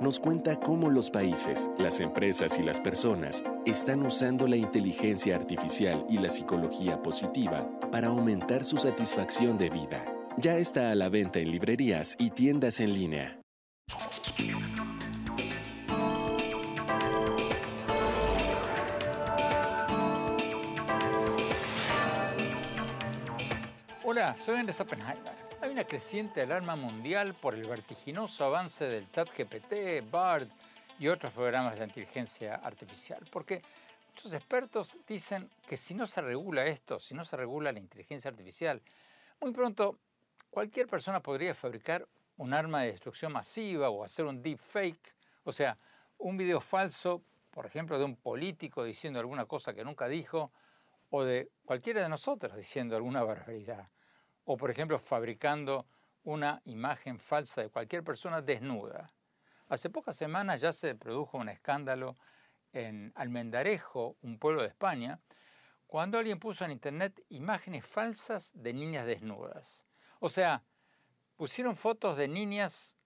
[0.00, 6.04] nos cuenta cómo los países, las empresas y las personas están usando la inteligencia artificial
[6.08, 10.04] y la psicología positiva para aumentar su satisfacción de vida.
[10.38, 13.40] Ya está a la venta en librerías y tiendas en línea.
[24.04, 25.45] Hola, soy Andrés Oppenheimer.
[25.66, 30.46] Hay una creciente alarma mundial por el vertiginoso avance del chat GPT, BARD
[31.00, 33.62] y otros programas de inteligencia artificial, porque
[34.10, 38.30] muchos expertos dicen que si no se regula esto, si no se regula la inteligencia
[38.30, 38.80] artificial,
[39.40, 39.98] muy pronto
[40.50, 42.06] cualquier persona podría fabricar
[42.36, 45.76] un arma de destrucción masiva o hacer un deepfake, o sea,
[46.18, 50.52] un video falso, por ejemplo, de un político diciendo alguna cosa que nunca dijo,
[51.10, 53.88] o de cualquiera de nosotros diciendo alguna barbaridad
[54.46, 55.86] o por ejemplo fabricando
[56.22, 59.12] una imagen falsa de cualquier persona desnuda.
[59.68, 62.16] Hace pocas semanas ya se produjo un escándalo
[62.72, 65.20] en Almendarejo, un pueblo de España,
[65.86, 69.84] cuando alguien puso en internet imágenes falsas de niñas desnudas.
[70.20, 70.62] O sea,
[71.36, 72.96] pusieron fotos de niñas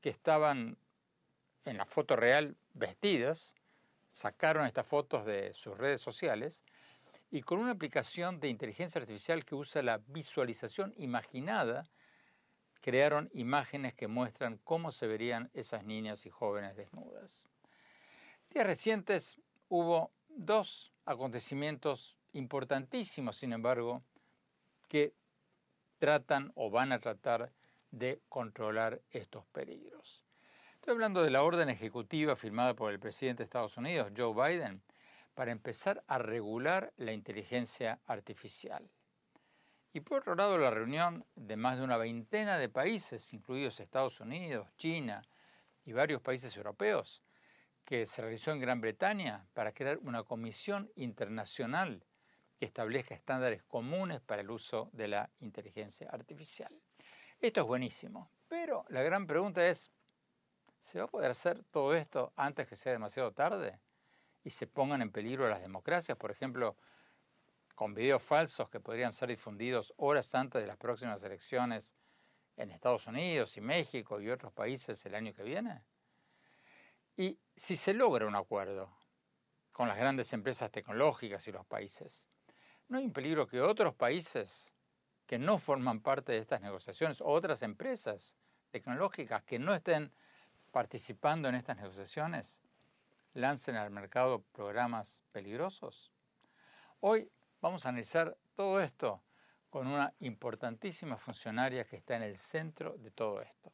[0.00, 0.78] que estaban
[1.64, 3.54] en la foto real vestidas,
[4.10, 6.62] sacaron estas fotos de sus redes sociales
[7.30, 11.88] y con una aplicación de inteligencia artificial que usa la visualización imaginada,
[12.80, 17.48] crearon imágenes que muestran cómo se verían esas niñas y jóvenes desnudas.
[18.50, 24.02] Días recientes hubo dos acontecimientos importantísimos, sin embargo,
[24.88, 25.14] que
[25.98, 27.52] tratan o van a tratar
[27.90, 30.24] de controlar estos peligros.
[30.74, 34.82] Estoy hablando de la orden ejecutiva firmada por el presidente de Estados Unidos, Joe Biden,
[35.40, 38.90] para empezar a regular la inteligencia artificial.
[39.90, 44.20] Y por otro lado, la reunión de más de una veintena de países, incluidos Estados
[44.20, 45.22] Unidos, China
[45.86, 47.22] y varios países europeos,
[47.86, 52.04] que se realizó en Gran Bretaña para crear una comisión internacional
[52.58, 56.82] que establezca estándares comunes para el uso de la inteligencia artificial.
[57.40, 59.90] Esto es buenísimo, pero la gran pregunta es,
[60.82, 63.80] ¿se va a poder hacer todo esto antes que sea demasiado tarde?
[64.44, 66.76] Y se pongan en peligro las democracias, por ejemplo,
[67.74, 71.94] con videos falsos que podrían ser difundidos horas antes de las próximas elecciones
[72.56, 75.82] en Estados Unidos y México y otros países el año que viene?
[77.16, 78.90] Y si se logra un acuerdo
[79.72, 82.26] con las grandes empresas tecnológicas y los países,
[82.88, 84.74] ¿no hay un peligro que otros países
[85.26, 88.36] que no forman parte de estas negociaciones, o otras empresas
[88.70, 90.12] tecnológicas que no estén
[90.72, 92.60] participando en estas negociaciones,
[93.34, 96.12] lancen al mercado programas peligrosos?
[97.00, 97.30] Hoy
[97.60, 99.22] vamos a analizar todo esto
[99.70, 103.72] con una importantísima funcionaria que está en el centro de todo esto.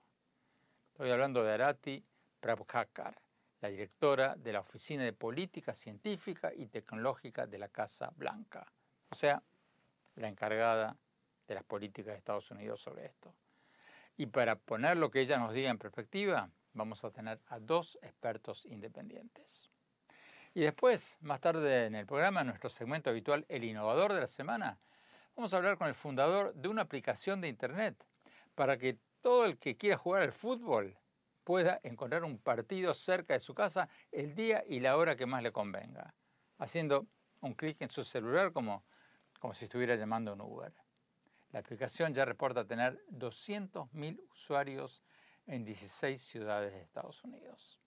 [0.93, 2.05] Estoy hablando de Arati
[2.41, 3.21] Prabhakar,
[3.61, 8.71] la directora de la Oficina de Política Científica y Tecnológica de la Casa Blanca,
[9.11, 9.43] o sea,
[10.17, 10.97] la encargada
[11.49, 13.35] de las políticas de Estados Unidos sobre esto.
[14.17, 17.99] Y para poner lo que ella nos diga en perspectiva, vamos a tener a dos
[18.03, 19.71] expertos independientes.
[20.55, 24.27] Y después, más tarde en el programa, en nuestro segmento habitual El Innovador de la
[24.27, 24.79] Semana,
[25.35, 27.97] vamos a hablar con el fundador de una aplicación de Internet
[28.55, 30.97] para que todo el que quiera jugar al fútbol
[31.45, 35.43] pueda encontrar un partido cerca de su casa el día y la hora que más
[35.43, 36.15] le convenga,
[36.59, 37.07] haciendo
[37.41, 38.85] un clic en su celular como,
[39.39, 40.73] como si estuviera llamando a Uber.
[41.53, 45.03] La aplicación ya reporta tener 200.000 usuarios
[45.47, 47.79] en 16 ciudades de Estados Unidos.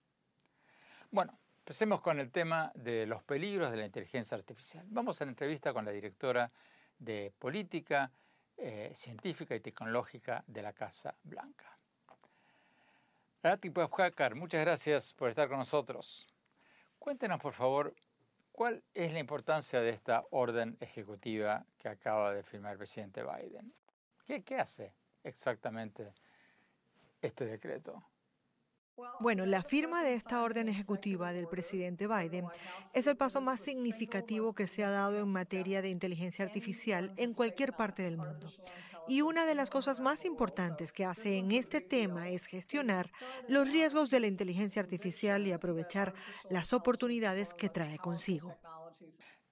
[1.12, 4.86] Bueno, empecemos con el tema de los peligros de la inteligencia artificial.
[4.90, 6.52] Vamos a la entrevista con la directora
[6.98, 8.12] de Política
[8.58, 11.78] eh, Científica y Tecnológica de la Casa Blanca.
[13.42, 16.28] Rati Hacker, muchas gracias por estar con nosotros.
[17.00, 17.96] Cuéntenos, por favor,
[18.52, 23.74] cuál es la importancia de esta orden ejecutiva que acaba de firmar el presidente Biden.
[24.26, 26.14] ¿Qué, qué hace exactamente
[27.22, 28.04] este decreto?
[29.20, 32.46] Bueno, la firma de esta orden ejecutiva del presidente Biden
[32.94, 37.34] es el paso más significativo que se ha dado en materia de inteligencia artificial en
[37.34, 38.52] cualquier parte del mundo.
[39.08, 43.10] Y una de las cosas más importantes que hace en este tema es gestionar
[43.48, 46.14] los riesgos de la inteligencia artificial y aprovechar
[46.50, 48.56] las oportunidades que trae consigo.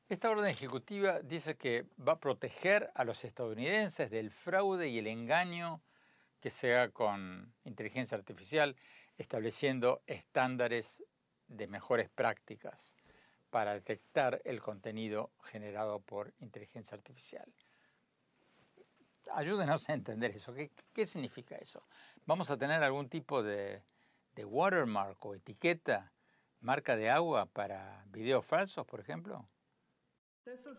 [0.09, 5.07] Esta orden ejecutiva dice que va a proteger a los estadounidenses del fraude y el
[5.07, 5.81] engaño
[6.39, 8.75] que se haga con inteligencia artificial
[9.17, 11.03] estableciendo estándares
[11.47, 12.95] de mejores prácticas
[13.49, 17.51] para detectar el contenido generado por inteligencia artificial.
[19.33, 20.53] Ayúdenos a entender eso.
[20.93, 21.85] ¿Qué, significa eso?
[22.25, 23.83] ¿Vamos a tener algún tipo de,
[24.35, 26.11] de watermark o etiqueta,
[26.59, 29.47] marca de agua para videos falsos, por ejemplo?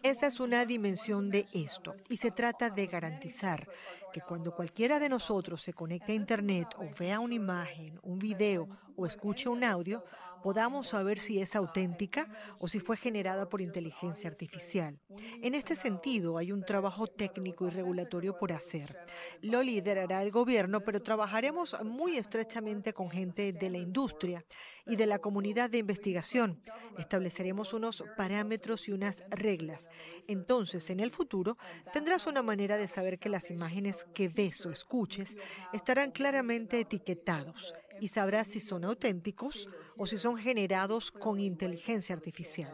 [0.03, 3.69] Esa es una dimensión de esto y se trata de garantizar
[4.13, 8.69] que cuando cualquiera de nosotros se conecte a Internet o vea una imagen, un video
[8.97, 10.05] o escuche un audio,
[10.43, 14.99] podamos saber si es auténtica o si fue generada por inteligencia artificial.
[15.43, 18.97] En este sentido, hay un trabajo técnico y regulatorio por hacer.
[19.43, 24.45] Lo liderará el gobierno, pero trabajaremos muy estrechamente con gente de la industria
[24.87, 26.61] y de la comunidad de investigación.
[26.99, 29.89] Estableceremos unos parámetros y unas reglas.
[30.27, 31.57] Entonces, en el futuro,
[31.93, 35.37] tendrás una manera de saber que las imágenes que ves o escuches
[35.73, 42.73] estarán claramente etiquetados y sabrás si son auténticos o si son generados con inteligencia artificial.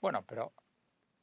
[0.00, 0.52] Bueno, pero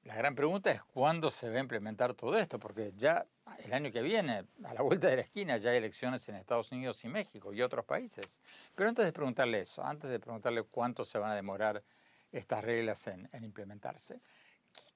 [0.04, 3.26] la gran pregunta es cuándo se va a implementar todo esto, porque ya
[3.60, 6.72] el año que viene, a la vuelta de la esquina, ya hay elecciones en Estados
[6.72, 8.40] Unidos y México y otros países.
[8.76, 11.84] Pero antes de preguntarle eso, antes de preguntarle cuánto se van a demorar
[12.32, 14.22] estas reglas en, implementarse,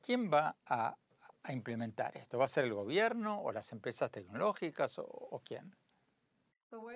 [0.01, 0.95] ¿quién va a,
[1.49, 2.37] implementar esto?
[2.37, 5.75] ¿Va a ser el gobierno o las empresas tecnológicas o quién?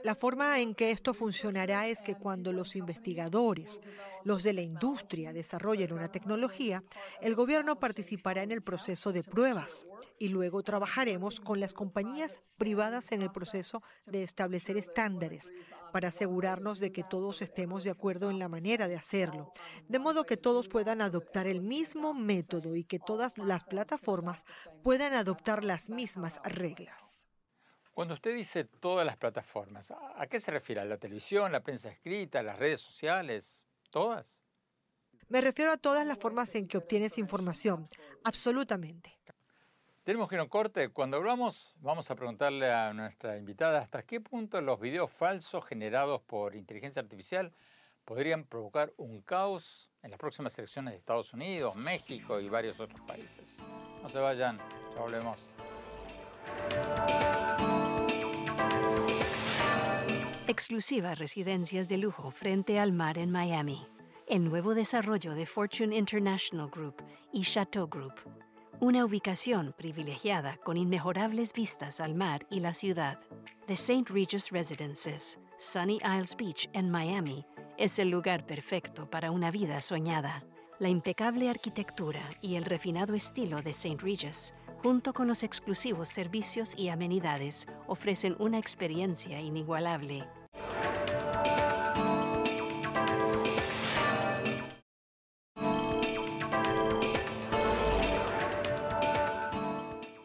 [0.04, 3.81] La forma en que esto funcionará es que cuando los investigadores,
[4.24, 6.83] los de la industria, desarrollen una tecnología,
[7.22, 9.88] el gobierno participará en el proceso de pruebas
[10.19, 15.51] y luego trabajaremos con las compañías privadas en el proceso de establecer estándares
[15.92, 19.54] para asegurarnos de que todos estemos de acuerdo en la manera de hacerlo,
[19.88, 24.44] de modo que todos puedan adoptar el mismo método y que todas las plataformas
[24.83, 27.14] puedan adoptar las mismas reglas.
[27.95, 30.81] Cuando usted dice todas las plataformas, ¿a qué se refiere?
[30.81, 33.63] ¿A la televisión, la prensa escrita, las redes sociales?
[33.89, 34.38] ¿Todas?
[35.30, 37.88] Me refiero a todas las formas en que obtienes información,
[38.25, 39.18] absolutamente.
[40.03, 40.89] Tenemos que ir a un corte.
[40.89, 46.22] Cuando hablamos, vamos a preguntarle a nuestra invitada hasta qué punto los videos falsos generados
[46.22, 47.53] por inteligencia artificial
[48.03, 53.00] podrían provocar un caos en las próximas elecciones de Estados Unidos, México y varios otros
[53.08, 53.58] países.
[54.03, 54.58] No se vayan,
[54.93, 55.39] ya volvemos.
[60.47, 63.87] Exclusivas residencias de lujo frente al mar en Miami.
[64.27, 68.13] El nuevo desarrollo de Fortune International Group y Chateau Group.
[68.79, 73.19] Una ubicación privilegiada con inmejorables vistas al mar y la ciudad.
[73.65, 74.13] The St.
[74.13, 77.43] Regis Residences, Sunny Isles Beach en Miami,
[77.79, 80.43] es el lugar perfecto para una vida soñada.
[80.77, 83.97] La impecable arquitectura y el refinado estilo de St.
[83.99, 90.27] Regis junto con los exclusivos servicios y amenidades, ofrecen una experiencia inigualable.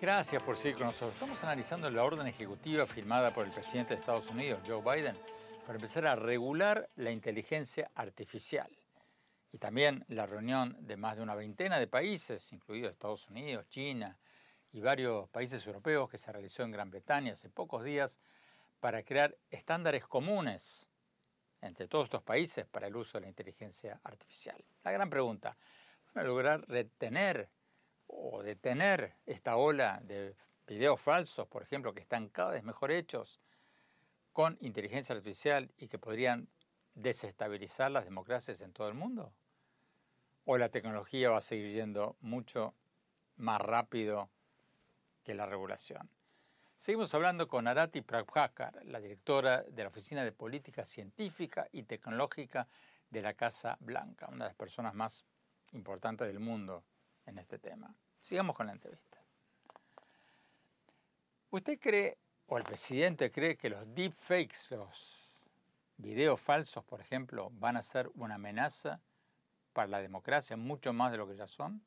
[0.00, 1.12] Gracias por seguir con nosotros.
[1.12, 5.14] Estamos analizando la orden ejecutiva firmada por el presidente de Estados Unidos, Joe Biden,
[5.66, 8.70] para empezar a regular la inteligencia artificial.
[9.52, 14.16] Y también la reunión de más de una veintena de países, incluidos Estados Unidos, China,
[14.72, 18.18] y varios países europeos que se realizó en Gran Bretaña hace pocos días
[18.78, 20.86] para crear estándares comunes
[21.60, 24.64] entre todos estos países para el uso de la inteligencia artificial.
[24.82, 25.56] La gran pregunta,
[26.14, 27.50] ¿van a lograr retener
[28.06, 30.34] o detener esta ola de
[30.66, 33.40] videos falsos, por ejemplo, que están cada vez mejor hechos
[34.32, 36.48] con inteligencia artificial y que podrían
[36.94, 39.32] desestabilizar las democracias en todo el mundo?
[40.46, 42.74] ¿O la tecnología va a seguir yendo mucho
[43.36, 44.30] más rápido
[45.30, 46.10] que la regulación?
[46.76, 52.66] Seguimos hablando con Arati Prabhakar, la directora de la Oficina de Política Científica y Tecnológica
[53.08, 55.24] de la Casa Blanca, una de las personas más
[55.72, 56.82] importantes del mundo
[57.26, 57.94] en este tema.
[58.20, 59.22] Sigamos con la entrevista.
[61.50, 62.18] ¿Usted cree,
[62.48, 65.38] o el presidente cree, que los deepfakes, los
[65.96, 69.00] videos falsos, por ejemplo, van a ser una amenaza
[69.72, 71.84] para la democracia mucho más de lo que ya son?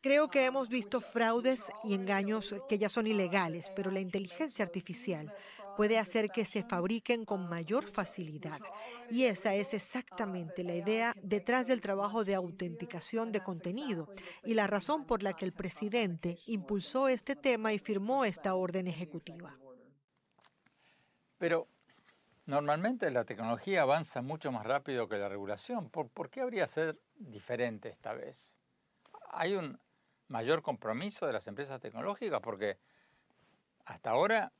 [0.00, 5.34] Creo que hemos visto fraudes y engaños que ya son ilegales, pero la inteligencia artificial
[5.78, 8.60] puede hacer que se fabriquen con mayor facilidad.
[9.10, 14.08] Y esa es exactamente la idea detrás del trabajo de autenticación de contenido
[14.44, 18.88] y la razón por la que el presidente impulsó este tema y firmó esta orden
[18.88, 19.56] ejecutiva.
[21.38, 21.68] Pero
[22.46, 25.90] normalmente la tecnología avanza mucho más rápido que la regulación.
[25.90, 28.57] ¿Por, qué habría ser diferente esta vez?
[29.30, 29.80] Hay un
[30.28, 32.78] mayor compromiso de las empresas tecnológicas porque
[33.84, 34.52] hasta ahora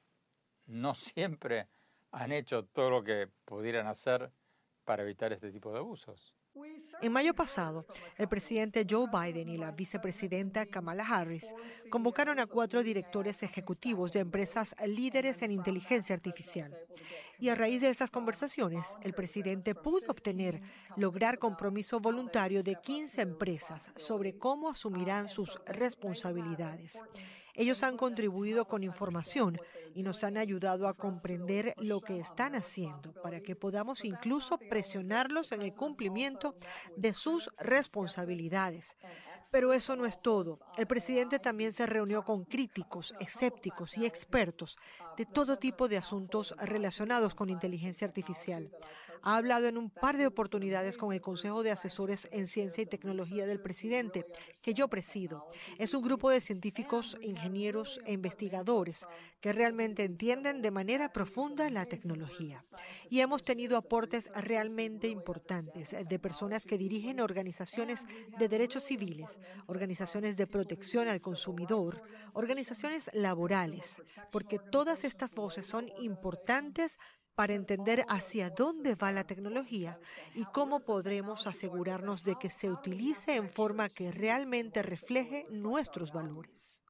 [0.67, 1.69] no siempre
[2.11, 4.31] han hecho todo lo que pudieran hacer
[4.85, 6.35] para evitar este tipo de abusos.
[7.00, 7.87] En mayo pasado,
[8.17, 11.55] el presidente Joe Biden y la vicepresidenta Kamala Harris
[11.90, 16.76] convocaron a cuatro directores ejecutivos de empresas líderes en inteligencia artificial.
[17.38, 20.61] Y a raíz de esas conversaciones, el presidente pudo obtener,
[20.97, 27.00] lograr compromiso voluntario de 15 empresas sobre cómo asumirán sus responsabilidades.
[27.59, 29.59] Ellos han contribuido con información
[29.93, 35.50] y nos han ayudado a comprender lo que están haciendo para que podamos incluso presionarlos
[35.50, 36.55] en el cumplimiento
[36.97, 38.97] de sus responsabilidades.
[39.50, 40.61] Pero eso no es todo.
[40.77, 44.77] El presidente también se reunió con críticos, escépticos y expertos
[45.17, 48.71] de todo tipo de asuntos relacionados con inteligencia artificial
[49.23, 52.87] ha hablado en un par de oportunidades con el Consejo de Asesores en Ciencia y
[52.87, 54.27] Tecnología del presidente,
[54.63, 55.47] que yo presido.
[55.79, 59.07] Es un grupo de científicos, ingenieros e investigadores
[59.41, 62.65] que realmente entienden de manera profunda la tecnología.
[63.09, 68.05] Y hemos tenido aportes realmente importantes de personas que dirigen organizaciones
[68.39, 75.91] de derechos civiles, organizaciones de protección al consumidor, organizaciones laborales, porque todas estas voces son
[76.01, 76.99] importantes
[77.38, 80.00] para entender hacia dónde va la tecnología
[80.35, 86.83] y cómo podremos asegurarnos de que se utilice en forma que realmente refleje nuestros valores.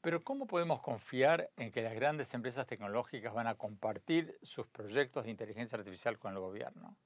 [0.00, 5.24] Pero ¿cómo podemos confiar en que las grandes empresas tecnológicas van a compartir sus proyectos
[5.24, 6.96] de inteligencia artificial con el gobierno?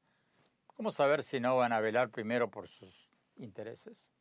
[0.68, 4.12] ¿Cómo saber si no van a velar primero por sus intereses?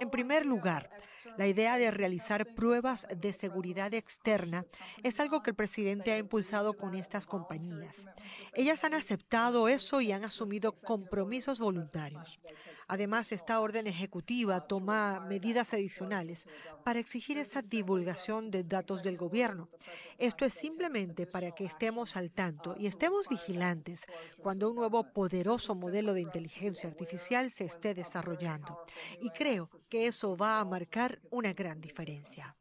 [0.00, 0.90] En primer lugar,
[1.36, 4.64] la idea de realizar pruebas de seguridad externa
[5.02, 8.06] es algo que el presidente ha impulsado con estas compañías.
[8.54, 12.40] Ellas han aceptado eso y han asumido compromisos voluntarios.
[12.88, 16.46] Además, esta orden ejecutiva toma medidas adicionales
[16.84, 19.68] para exigir esa divulgación de datos del gobierno.
[20.16, 24.06] Esto es simplemente para que estemos al tanto y estemos vigilantes
[24.38, 28.80] cuando un nuevo poderoso modelo de inteligencia artificial se esté desarrollando.
[29.20, 32.56] Y creo que eso va a marcar una gran diferencia.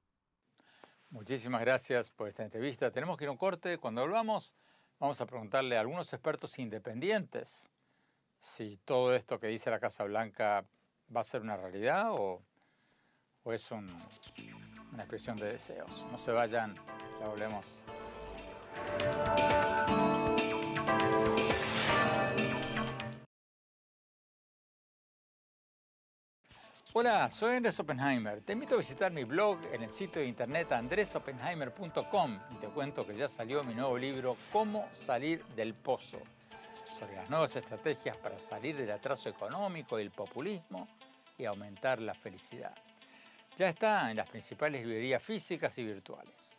[1.10, 2.92] Muchísimas gracias por esta entrevista.
[2.92, 3.78] Tenemos que ir a un corte.
[3.78, 4.54] Cuando volvamos,
[5.00, 7.70] vamos a preguntarle a algunos expertos independientes
[8.56, 10.64] si todo esto que dice la Casa Blanca
[11.16, 12.42] va a ser una realidad o,
[13.46, 13.94] es una
[14.98, 16.06] expresión de deseos.
[16.12, 16.76] No se vayan,
[17.20, 17.66] ya volvemos.
[26.94, 28.42] Hola, soy Andrés Oppenheimer.
[28.42, 33.06] Te invito a visitar mi blog en el sitio de internet andresoppenheimer.com y te cuento
[33.06, 36.20] que ya salió mi nuevo libro Cómo salir del pozo
[36.98, 40.88] sobre las nuevas estrategias para salir del atraso económico y el populismo
[41.38, 42.74] y aumentar la felicidad.
[43.58, 46.58] Ya está en las principales librerías físicas y virtuales.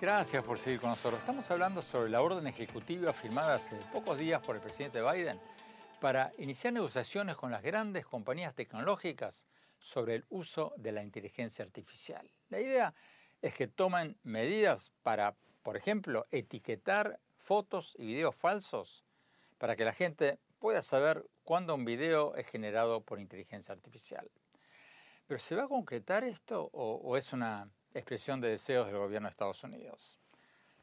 [0.00, 1.20] Gracias por seguir con nosotros.
[1.20, 5.38] Estamos hablando sobre la orden ejecutiva firmada hace pocos días por el presidente Biden
[6.00, 9.44] para iniciar negociaciones con las grandes compañías tecnológicas
[9.80, 12.30] sobre el uso de la inteligencia artificial.
[12.48, 12.94] La idea
[13.42, 19.04] es que tomen medidas para, por ejemplo, etiquetar fotos y videos falsos
[19.58, 24.30] para que la gente pueda saber cuándo un video es generado por inteligencia artificial.
[25.26, 29.30] ¿Pero se va a concretar esto o, es una expresión de deseos del gobierno de
[29.30, 30.18] Estados Unidos?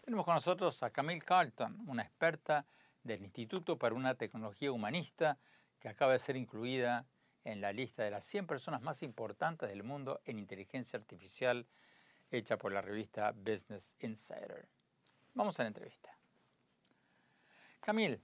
[0.01, 2.65] Tenemos con nosotros a Camille Carlton, una experta
[3.03, 5.37] del Instituto para una Tecnología Humanista,
[5.79, 7.05] que acaba de ser incluida
[7.47, 11.65] en la lista de las 100 personas más importantes del mundo en inteligencia artificial,
[12.29, 14.67] hecha por la revista Business Insider.
[15.33, 16.13] Vamos a la entrevista.
[17.79, 18.19] Camil,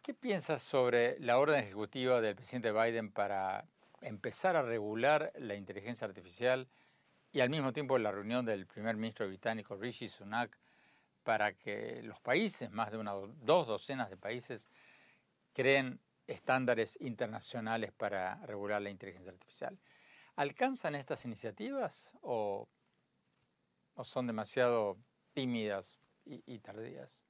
[0.00, 3.64] ¿qué piensas sobre la orden ejecutiva del presidente Biden para
[4.00, 6.68] empezar a regular la inteligencia artificial
[7.32, 10.56] y al mismo tiempo la reunión del primer ministro británico Rishi Sunak
[11.24, 14.70] para que los países, más de una, dos docenas de países,
[15.52, 19.78] creen estándares internacionales para regular la inteligencia artificial.
[20.36, 22.68] ¿Alcanzan estas iniciativas o,
[24.02, 24.98] son demasiado
[25.32, 27.25] tímidas y tardías?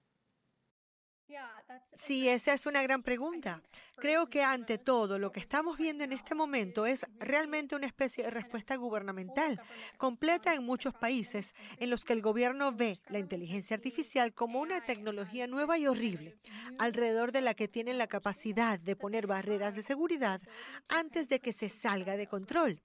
[1.95, 3.63] Sí, esa es una gran pregunta.
[3.97, 8.25] Creo que ante todo lo que estamos viendo en este momento es realmente una especie
[8.25, 9.61] de respuesta gubernamental,
[9.97, 14.85] completa en muchos países en los que el gobierno ve la inteligencia artificial como una
[14.85, 16.37] tecnología nueva y horrible,
[16.79, 20.43] alrededor de la que tienen la capacidad de poner barreras de seguridad
[20.89, 22.83] antes de que se salga de control.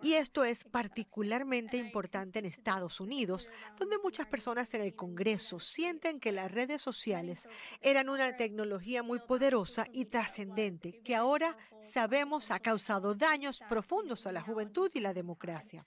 [0.00, 6.20] Y esto es particularmente importante en Estados Unidos, donde muchas personas en el Congreso sienten
[6.20, 7.48] que las redes sociales
[7.82, 14.32] eran una tecnología muy poderosa y trascendente que ahora sabemos ha causado daños profundos a
[14.32, 15.86] la juventud y la democracia.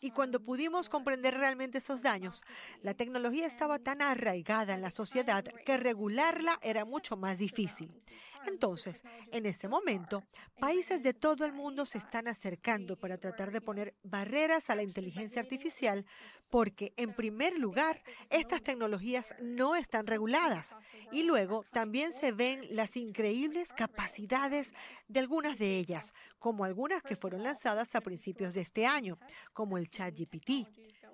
[0.00, 2.42] Y cuando pudimos comprender realmente esos daños,
[2.82, 7.90] la tecnología estaba tan arraigada en la sociedad que regularla era mucho más difícil.
[8.46, 9.02] Entonces,
[9.32, 10.24] en ese momento,
[10.58, 14.82] países de todo el mundo se están acercando para tratar de poner barreras a la
[14.82, 16.04] inteligencia artificial
[16.50, 20.74] porque, en primer lugar, estas tecnologías no están reguladas
[21.12, 24.72] y luego también se ven las increíbles capacidades
[25.08, 29.18] de algunas de ellas, como algunas que fueron lanzadas a principios de este año,
[29.52, 30.66] como el ChatGPT,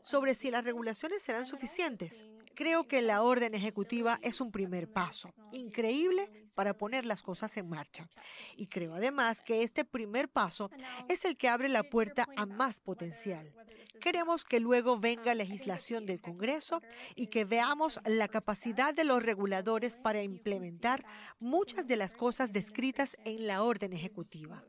[0.04, 2.24] sobre si las regulaciones serán suficientes.
[2.54, 7.68] Creo que la orden ejecutiva es un primer paso, increíble para poner las cosas en
[7.68, 8.08] marcha.
[8.56, 10.70] Y creo además que este primer paso
[11.08, 13.52] es el que abre la puerta a más potencial.
[14.00, 16.80] Queremos que luego venga legislación del Congreso
[17.14, 21.04] y que veamos la capacidad de los reguladores para implementar
[21.40, 24.64] muchas de las cosas descritas en la orden ejecutiva.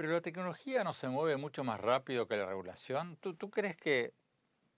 [0.00, 3.18] Pero la tecnología no se mueve mucho más rápido que la regulación.
[3.18, 4.14] ¿Tú, tú crees que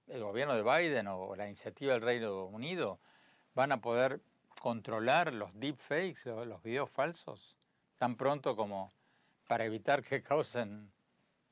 [0.08, 2.98] el gobierno de Biden o la iniciativa del Reino Unido
[3.54, 4.20] van a poder
[4.60, 7.56] controlar los deepfakes, los videos falsos,
[7.98, 8.92] tan pronto como
[9.46, 10.90] para evitar que causen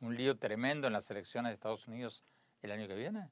[0.00, 2.24] un lío tremendo en las elecciones de Estados Unidos
[2.62, 3.30] el año que viene?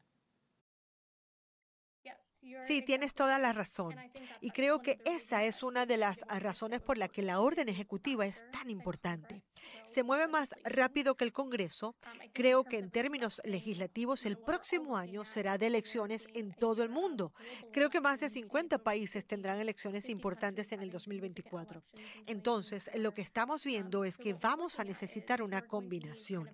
[2.62, 3.96] Sí, tienes toda la razón.
[4.40, 8.26] Y creo que esa es una de las razones por la que la orden ejecutiva
[8.26, 9.42] es tan importante.
[9.86, 11.96] Se mueve más rápido que el Congreso.
[12.32, 17.32] Creo que en términos legislativos el próximo año será de elecciones en todo el mundo.
[17.72, 21.82] Creo que más de 50 países tendrán elecciones importantes en el 2024.
[22.26, 26.50] Entonces, lo que estamos viendo es que vamos a necesitar una combinación.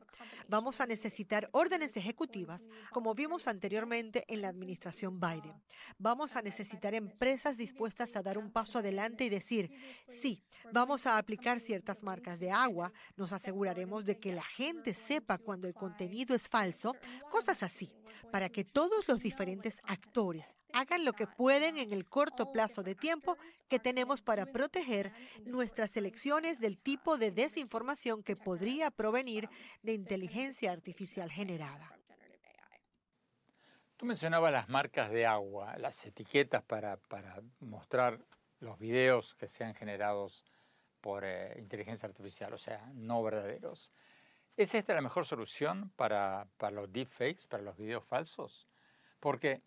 [0.49, 5.55] Vamos a necesitar órdenes ejecutivas, como vimos anteriormente en la administración Biden.
[5.99, 9.71] Vamos a necesitar empresas dispuestas a dar un paso adelante y decir,
[10.09, 15.39] sí, vamos a aplicar ciertas marcas de agua, nos aseguraremos de que la gente sepa
[15.39, 16.95] cuando el contenido es falso,
[17.31, 17.93] cosas así,
[18.31, 22.95] para que todos los diferentes actores hagan lo que pueden en el corto plazo de
[22.95, 23.37] tiempo
[23.69, 25.13] que tenemos para proteger
[25.45, 29.49] nuestras elecciones del tipo de desinformación que podría provenir
[29.83, 31.95] de inteligencia artificial generada.
[33.97, 36.99] Tú mencionabas las marcas de agua, las etiquetas para,
[37.61, 38.19] mostrar
[38.59, 40.45] los videos que sean generados
[41.05, 43.91] por eh, inteligencia artificial, o sea, no verdaderos.
[44.57, 48.67] ¿Es esta la mejor solución para, para los deepfakes, para los videos falsos?
[49.21, 49.61] Porque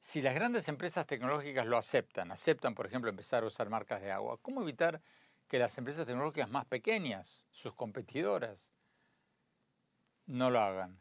[0.00, 4.10] si las grandes empresas tecnológicas lo aceptan, aceptan, por ejemplo, empezar a usar marcas de
[4.10, 5.00] agua, ¿cómo evitar
[5.46, 8.72] que las empresas tecnológicas más pequeñas, sus competidoras,
[10.26, 10.98] no lo hagan?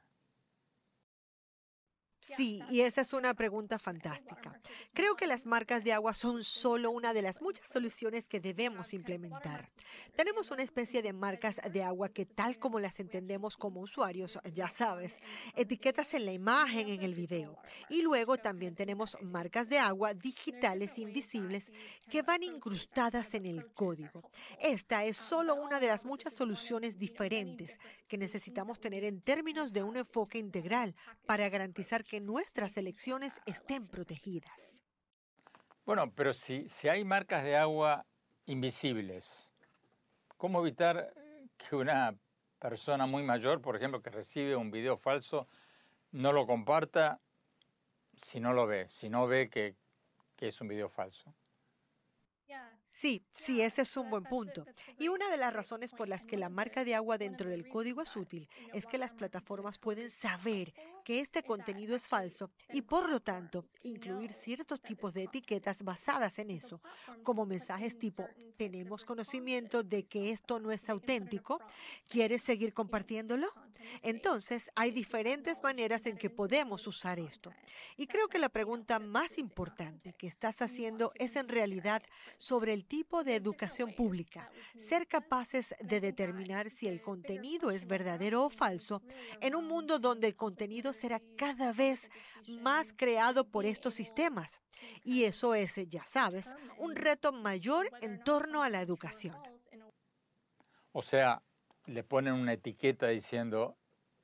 [2.19, 4.59] Sí, y esa es una pregunta fantástica.
[4.93, 8.93] Creo que las marcas de agua son solo una de las muchas soluciones que debemos
[8.93, 9.69] implementar.
[10.15, 14.69] Tenemos una especie de marcas de agua que tal como las entendemos como usuarios, ya
[14.69, 15.13] sabes,
[15.55, 17.57] etiquetas en la imagen, en el video.
[17.89, 21.71] Y luego también tenemos marcas de agua digitales invisibles
[22.09, 24.31] que van incrustadas en el código.
[24.59, 29.83] Esta es solo una de las muchas soluciones diferentes que necesitamos tener en términos de
[29.83, 34.81] un enfoque integral para garantizar que nuestras elecciones estén protegidas.
[35.85, 38.05] Bueno, pero si, si hay marcas de agua
[38.45, 39.51] invisibles,
[40.37, 41.13] ¿cómo evitar
[41.57, 42.15] que una
[42.57, 45.49] persona muy mayor, por ejemplo, que recibe un video falso,
[46.13, 47.19] no lo comparta
[48.15, 49.75] si no lo ve, si no ve que,
[50.37, 51.35] que es un video falso?
[52.95, 54.65] Sí, sí, ese es un buen punto.
[54.97, 58.01] Y una de las razones por las que la marca de agua dentro del código
[58.01, 60.73] es útil es que las plataformas pueden saber
[61.05, 66.39] que este contenido es falso y por lo tanto incluir ciertos tipos de etiquetas basadas
[66.39, 66.81] en eso,
[67.23, 71.61] como mensajes tipo tenemos conocimiento de que esto no es auténtico,
[72.09, 73.53] ¿quieres seguir compartiéndolo?
[74.01, 77.53] Entonces, hay diferentes maneras en que podemos usar esto.
[77.97, 82.01] Y creo que la pregunta más importante que estás haciendo es en realidad
[82.37, 88.45] sobre el tipo de educación pública, ser capaces de determinar si el contenido es verdadero
[88.45, 89.01] o falso
[89.41, 92.09] en un mundo donde el contenido será cada vez
[92.47, 94.59] más creado por estos sistemas.
[95.03, 99.35] Y eso es, ya sabes, un reto mayor en torno a la educación.
[100.91, 101.41] O sea,
[101.87, 103.77] le ponen una etiqueta diciendo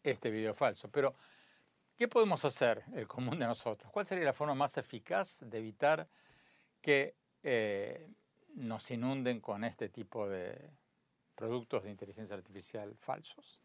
[0.04, 0.90] este video falso.
[0.90, 1.16] Pero,
[1.98, 3.92] ¿qué podemos hacer el común de nosotros?
[3.92, 6.08] ¿Cuál sería la forma más eficaz de evitar
[6.82, 8.10] que eh,
[8.56, 10.72] nos inunden con este tipo de
[11.36, 13.60] productos de inteligencia artificial falsos?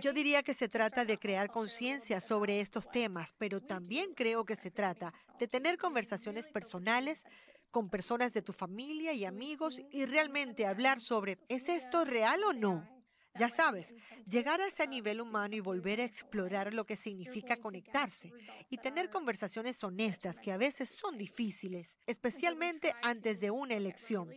[0.00, 4.56] Yo diría que se trata de crear conciencia sobre estos temas, pero también creo que
[4.56, 7.24] se trata de tener conversaciones personales
[7.70, 12.52] con personas de tu familia y amigos y realmente hablar sobre, ¿es esto real o
[12.52, 13.01] no?
[13.38, 13.94] Ya sabes,
[14.28, 18.30] llegar a ese nivel humano y volver a explorar lo que significa conectarse
[18.68, 24.28] y tener conversaciones honestas que a veces son difíciles, especialmente antes de una elección.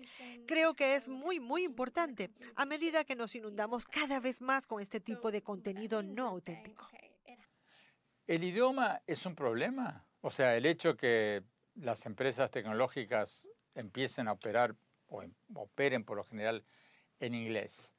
[0.47, 4.81] Creo que es muy, muy importante a medida que nos inundamos cada vez más con
[4.81, 6.87] este tipo de contenido no auténtico.
[8.27, 10.07] ¿El idioma es un problema?
[10.21, 11.43] O sea, el hecho que
[11.75, 14.73] las empresas tecnológicas empiecen a operar
[15.07, 16.63] o em, operen por lo general
[17.19, 17.94] en inglés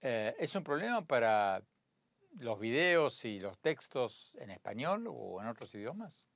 [0.00, 1.62] eh, ¿Es un problema para
[2.38, 6.26] los videos y los textos en español o en otros idiomas?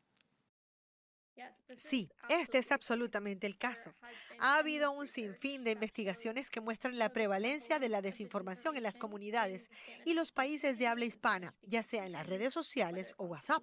[1.76, 3.94] Sí, este es absolutamente el caso.
[4.40, 8.98] Ha habido un sinfín de investigaciones que muestran la prevalencia de la desinformación en las
[8.98, 9.70] comunidades
[10.04, 13.62] y los países de habla hispana, ya sea en las redes sociales o WhatsApp.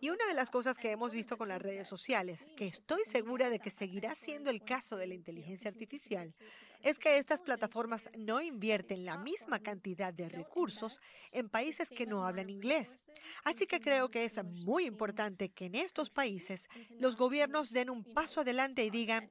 [0.00, 3.50] Y una de las cosas que hemos visto con las redes sociales, que estoy segura
[3.50, 6.34] de que seguirá siendo el caso de la inteligencia artificial,
[6.82, 11.00] es que estas plataformas no invierten la misma cantidad de recursos
[11.32, 12.98] en países que no hablan inglés.
[13.44, 16.66] Así que creo que es muy importante que en estos países
[16.98, 19.30] los gobiernos den un paso adelante y digan,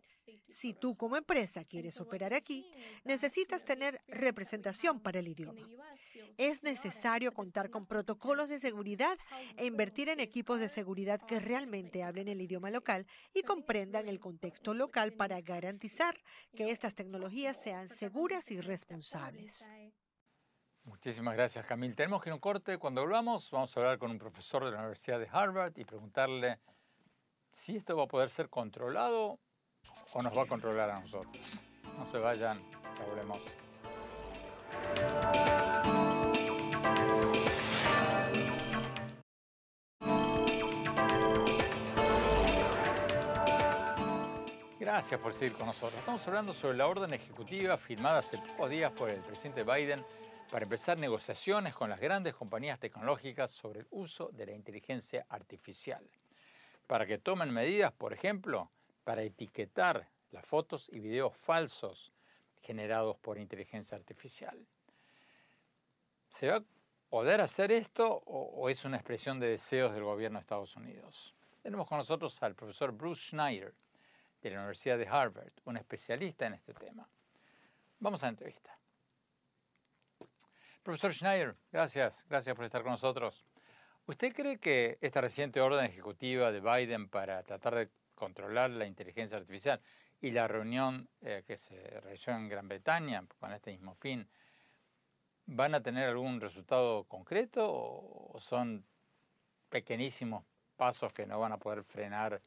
[0.49, 2.65] si tú como empresa quieres operar aquí,
[3.03, 5.67] necesitas tener representación para el idioma.
[6.37, 9.17] Es necesario contar con protocolos de seguridad
[9.57, 14.19] e invertir en equipos de seguridad que realmente hablen el idioma local y comprendan el
[14.19, 16.17] contexto local para garantizar
[16.55, 19.69] que estas tecnologías sean seguras y responsables.
[20.83, 21.95] Muchísimas gracias, Camil.
[21.95, 22.77] Tenemos que ir un corte.
[22.77, 26.59] Cuando volvamos, vamos a hablar con un profesor de la Universidad de Harvard y preguntarle
[27.51, 29.39] si esto va a poder ser controlado
[30.13, 31.37] o nos va a controlar a nosotros.
[31.97, 32.59] No se vayan,
[32.97, 33.39] ya volvemos.
[44.79, 45.99] Gracias por seguir con nosotros.
[45.99, 50.03] Estamos hablando sobre la orden ejecutiva firmada hace pocos días por el presidente Biden
[50.49, 56.03] para empezar negociaciones con las grandes compañías tecnológicas sobre el uso de la inteligencia artificial.
[56.87, 58.71] Para que tomen medidas, por ejemplo,
[59.09, 62.13] para etiquetar las fotos y videos falsos
[62.61, 64.55] generados por inteligencia artificial.
[66.27, 66.63] ¿Se va a
[67.09, 71.33] poder hacer esto o, es una expresión de deseos del gobierno de Estados Unidos?
[71.63, 73.73] Tenemos con nosotros al profesor Bruce Schneider
[74.43, 77.09] de la Universidad de Harvard, un especialista en este tema.
[77.97, 78.77] Vamos a la entrevista.
[80.83, 83.43] Profesor Schneider, gracias, gracias por estar con nosotros.
[84.05, 87.89] ¿Usted cree que esta reciente orden ejecutiva de Biden para tratar de
[88.19, 89.81] controlar la inteligencia artificial
[90.21, 94.29] y la reunión eh, que se realizó en Gran Bretaña con este mismo fin,
[95.45, 98.85] ¿van a tener algún resultado concreto o son
[99.69, 100.43] pequeñísimos
[100.75, 102.41] pasos que no van a poder frenar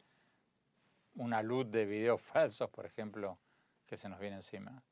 [1.14, 3.38] una luz de videos falsos, por ejemplo,
[3.86, 4.82] que se nos viene encima?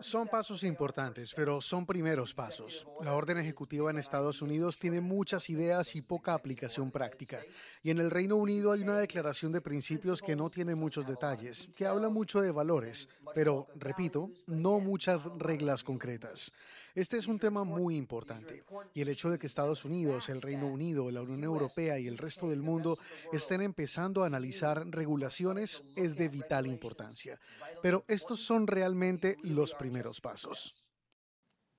[0.00, 2.86] Son pasos importantes, pero son primeros pasos.
[3.02, 7.40] La orden ejecutiva en Estados Unidos tiene muchas ideas y poca aplicación práctica.
[7.82, 11.68] Y en el Reino Unido hay una declaración de principios que no tiene muchos detalles,
[11.76, 16.52] que habla mucho de valores, pero, repito, no muchas reglas concretas.
[16.98, 20.66] Este es un tema muy importante y el hecho de que Estados Unidos, el Reino
[20.66, 22.98] Unido, la Unión Europea y el resto del mundo
[23.32, 27.38] estén empezando a analizar regulaciones es de vital importancia.
[27.82, 30.74] Pero estos son realmente los primeros pasos.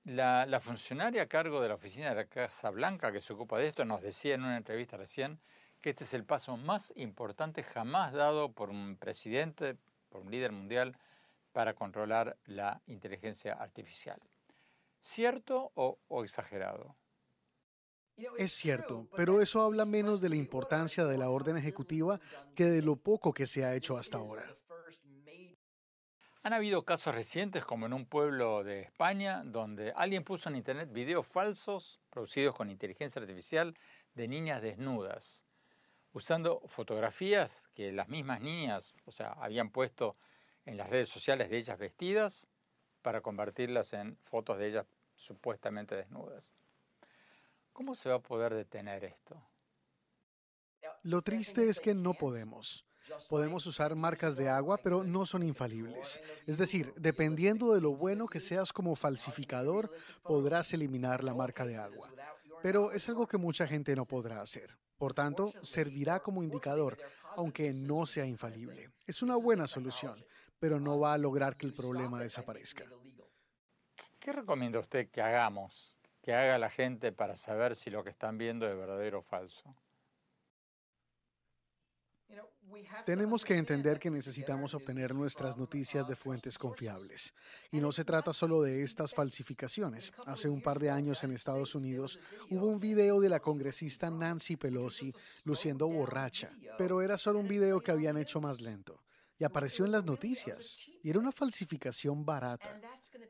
[0.04, 3.66] La, funcionaria a cargo de la oficina de la Casa Blanca que se ocupa de
[3.66, 5.38] esto nos decía en una entrevista recién
[5.82, 9.76] que este es el paso más importante jamás dado por un presidente,
[10.08, 10.96] por un líder mundial,
[11.52, 14.18] para controlar la inteligencia artificial.
[15.00, 16.96] ¿Cierto o, o exagerado?
[18.36, 22.20] Es cierto, pero eso habla menos de la importancia de la orden ejecutiva
[22.54, 24.44] que de lo poco que se ha hecho hasta ahora.
[26.42, 30.90] Han habido casos recientes, como en un pueblo de España, donde alguien puso en Internet
[30.90, 33.76] videos falsos producidos con inteligencia artificial
[34.14, 35.44] de niñas desnudas,
[36.12, 40.16] usando fotografías que las mismas niñas, o sea, habían puesto
[40.64, 42.48] en las redes sociales de ellas vestidas
[43.02, 46.52] para convertirlas en fotos de ellas supuestamente desnudas.
[47.72, 49.40] ¿Cómo se va a poder detener esto?
[51.02, 52.84] Lo triste es que no podemos.
[53.28, 56.22] Podemos usar marcas de agua, pero no son infalibles.
[56.46, 59.90] Es decir, dependiendo de lo bueno que seas como falsificador,
[60.22, 62.10] podrás eliminar la marca de agua.
[62.62, 64.76] Pero es algo que mucha gente no podrá hacer.
[64.98, 66.98] Por tanto, servirá como indicador,
[67.36, 68.90] aunque no sea infalible.
[69.06, 70.22] Es una buena solución,
[70.60, 72.84] pero no va a lograr que el problema desaparezca.
[74.20, 78.36] ¿Qué recomienda usted que hagamos, que haga la gente para saber si lo que están
[78.36, 79.74] viendo es verdadero o falso?
[83.04, 87.34] Tenemos que entender que necesitamos obtener nuestras noticias de fuentes confiables.
[87.72, 90.12] Y no se trata solo de estas falsificaciones.
[90.26, 92.20] Hace un par de años en Estados Unidos
[92.50, 95.12] hubo un video de la congresista Nancy Pelosi
[95.44, 99.00] luciendo borracha, pero era solo un video que habían hecho más lento.
[99.40, 100.76] Y apareció en las noticias.
[101.02, 102.78] Y era una falsificación barata.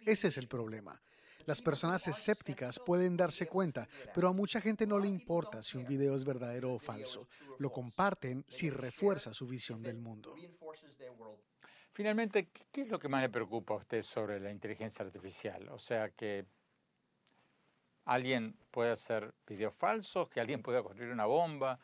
[0.05, 1.01] Ese es el problema.
[1.47, 5.87] Las personas escépticas pueden darse cuenta, pero a mucha gente no le importa si un
[5.87, 7.29] video es verdadero o falso.
[7.59, 10.35] Lo comparten si refuerza su visión del mundo.
[11.93, 15.69] Finalmente, ¿qué es lo que más le preocupa a usted sobre la inteligencia artificial?
[15.69, 16.45] O sea, que
[18.05, 21.79] alguien puede hacer videos falsos, que alguien pueda construir una bomba.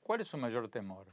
[0.00, 1.12] ¿Cuál es su mayor temor?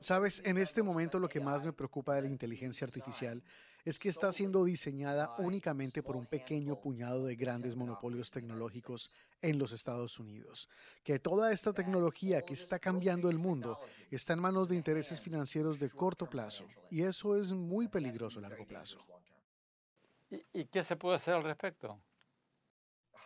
[0.00, 3.42] Sabes, en este momento lo que más me preocupa de la inteligencia artificial
[3.84, 9.58] es que está siendo diseñada únicamente por un pequeño puñado de grandes monopolios tecnológicos en
[9.58, 10.68] los Estados Unidos,
[11.02, 13.78] que toda esta tecnología que está cambiando el mundo
[14.10, 18.42] está en manos de intereses financieros de corto plazo, y eso es muy peligroso a
[18.42, 18.98] largo plazo.
[20.52, 21.98] ¿Y, qué se puede hacer al respecto?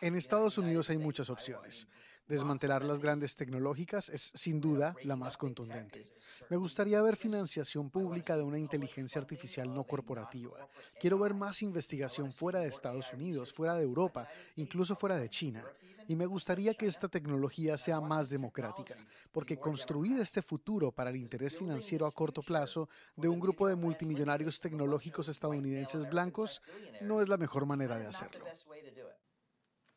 [0.00, 1.86] En Estados Unidos hay muchas opciones.
[2.26, 6.06] Desmantelar las grandes tecnológicas es sin duda la más contundente.
[6.48, 10.66] Me gustaría ver financiación pública de una inteligencia artificial no corporativa.
[10.98, 15.62] Quiero ver más investigación fuera de Estados Unidos, fuera de Europa, incluso fuera de China.
[16.08, 18.96] Y me gustaría que esta tecnología sea más democrática,
[19.30, 23.76] porque construir este futuro para el interés financiero a corto plazo de un grupo de
[23.76, 26.62] multimillonarios tecnológicos estadounidenses blancos
[27.02, 28.44] no es la mejor manera de hacerlo.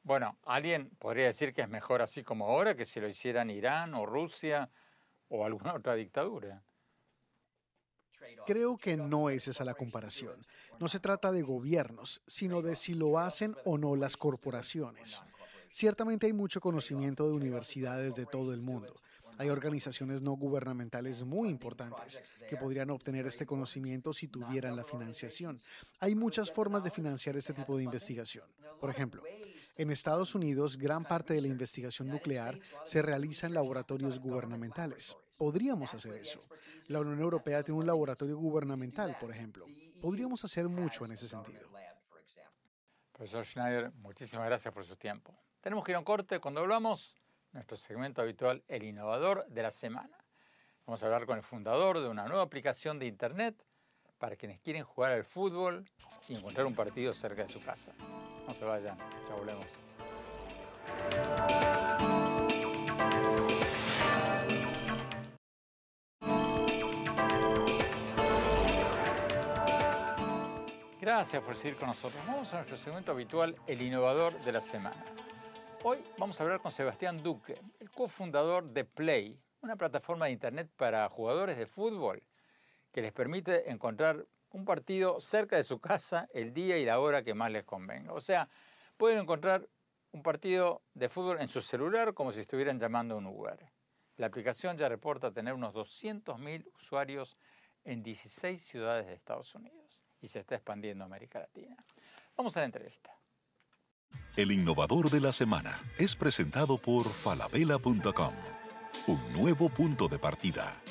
[0.08, 3.94] Bueno, alguien podría decir que es mejor así como ahora que si lo hicieran Irán
[3.94, 4.70] o Rusia
[5.28, 6.64] o alguna otra dictadura.
[8.46, 10.48] Creo que no es esa la comparación.
[10.80, 15.22] No se trata de gobiernos, sino de si lo hacen o no las corporaciones.
[15.72, 18.96] Ciertamente hay mucho conocimiento de universidades de todo el mundo,
[19.38, 25.60] hay organizaciones no gubernamentales muy importantes que podrían obtener este conocimiento si tuvieran la financiación.
[26.00, 28.46] Hay muchas formas de financiar este tipo de investigación.
[28.80, 29.22] Por ejemplo,
[29.78, 35.16] en Estados Unidos, gran parte de la investigación nuclear se realiza en laboratorios gubernamentales.
[35.38, 36.40] Podríamos hacer eso.
[36.88, 39.66] La Unión Europea tiene un laboratorio gubernamental, por ejemplo.
[40.02, 41.70] Podríamos hacer mucho en ese sentido.
[43.12, 45.36] Profesor Schneider, muchísimas gracias por su tiempo.
[45.62, 46.40] Tenemos que ir a un corte.
[46.40, 47.16] Cuando hablamos,
[47.52, 50.18] nuestro segmento habitual, el innovador de la semana.
[50.86, 53.67] Vamos a hablar con el fundador de una nueva aplicación de Internet
[54.18, 55.86] para quienes quieren jugar al fútbol
[56.28, 57.94] y encontrar un partido cerca de su casa.
[58.48, 59.66] No se vayan, ya volvemos.
[71.00, 72.22] Gracias por seguir con nosotros.
[72.28, 75.06] Vamos a nuestro segmento habitual, el innovador de la semana.
[75.84, 80.70] Hoy vamos a hablar con Sebastián Duque, el cofundador de Play, una plataforma de internet
[80.76, 82.22] para jugadores de fútbol
[82.98, 87.22] que les permite encontrar un partido cerca de su casa el día y la hora
[87.22, 88.12] que más les convenga.
[88.12, 88.50] O sea,
[88.98, 89.70] pueden encontrar
[90.14, 93.60] un partido de fútbol en su celular como si estuvieran llamando a un Uber.
[94.16, 97.38] La aplicación ya reporta tener unos 200.000 usuarios
[97.84, 101.78] en 16 ciudades de Estados Unidos y se está expandiendo a América Latina.
[102.36, 103.12] Vamos a la entrevista.
[104.36, 108.34] El innovador de la semana es presentado por falabella.com,
[109.06, 110.82] un nuevo punto de partida.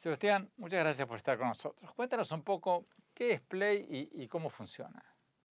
[0.00, 1.92] Sebastián, muchas gracias por estar con nosotros.
[1.92, 5.04] Cuéntanos un poco qué es Play y, cómo funciona.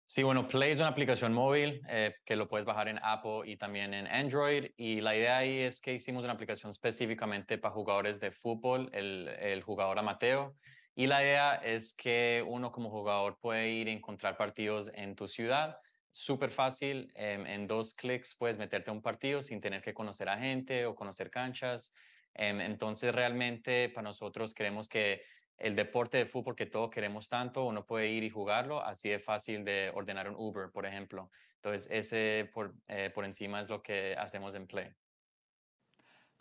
[0.07, 3.59] Sí, bueno, Play es una aplicación móvil eh, que lo puedes bajar en Apple y
[3.59, 4.71] también en Android.
[4.79, 9.63] Y la idea ahí es que hicimos una aplicación específicamente para jugadores de fútbol, el,
[9.63, 10.55] jugador amateur.
[10.95, 15.29] Y la idea es que uno como jugador puede ir a encontrar partidos en tu
[15.29, 15.77] ciudad.
[16.13, 20.31] Súper fácil, em, en dos clics puedes meterte a un partido sin tener que conocer
[20.31, 21.93] a gente o conocer canchas.
[22.35, 25.23] Entonces realmente para nosotros creemos que
[25.61, 29.23] el deporte de fútbol que todos queremos tanto, uno puede ir y jugarlo, así es
[29.23, 31.31] fácil de ordenar un Uber, por ejemplo.
[31.57, 34.91] Entonces, ese por, eh, por encima es lo que hacemos en Play.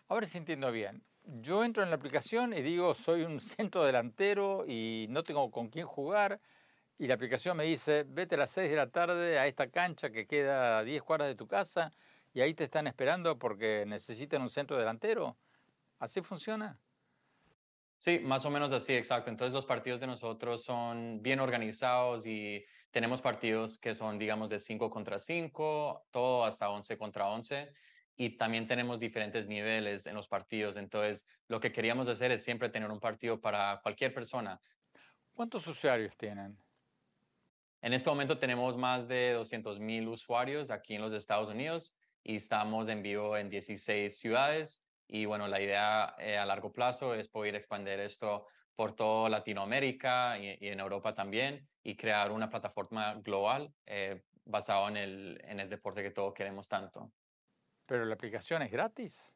[0.07, 1.03] Ahora sí entiendo bien.
[1.23, 5.69] Yo entro en la aplicación y digo, soy un centro delantero y no tengo con
[5.69, 6.39] quién jugar.
[6.97, 10.09] Y la aplicación me dice, vete a las 6 de la tarde a esta cancha
[10.09, 11.91] que queda a 10 cuadras de tu casa
[12.33, 15.37] y ahí te están esperando porque necesitan un centro delantero.
[15.99, 16.79] ¿Así funciona?
[17.97, 19.29] Sí, más o menos así, exacto.
[19.29, 24.57] Entonces los partidos de nosotros son bien organizados y tenemos partidos que son, digamos, de
[24.57, 27.73] 5 contra 5, todo hasta 11 contra 11.
[28.15, 30.77] Y también tenemos diferentes niveles en los partidos.
[30.77, 34.61] Entonces, lo que queríamos hacer es siempre tener un partido para cualquier persona.
[35.33, 36.57] ¿Cuántos usuarios tienen?
[37.81, 42.35] En este momento tenemos más de 200 mil usuarios aquí en los Estados Unidos y
[42.35, 47.27] estamos en vivo en 16 ciudades y bueno, la idea eh, a largo plazo es
[47.27, 48.45] poder expandir esto
[48.75, 54.97] por toda Latinoamérica y, en Europa también y crear una plataforma global eh, basada en
[54.97, 57.11] el, en el deporte que todos queremos tanto.
[57.87, 59.35] Pero la aplicación es gratis.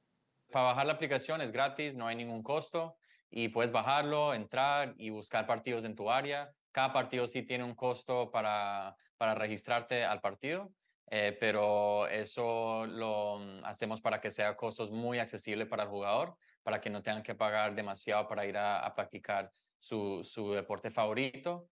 [0.52, 2.96] Para bajar la aplicación es gratis, no hay ningún costo
[3.32, 6.54] y puedes bajarlo, entrar y buscar partidos en tu área.
[6.72, 10.72] Cada partido sí tiene un costo para, para registrarte al partido,
[11.12, 16.36] eh, pero eso lo mm, hacemos para que sea costos muy accesibles para el jugador,
[16.64, 21.68] para que no tengan que pagar demasiado para ir a, practicar su, su, deporte favorito.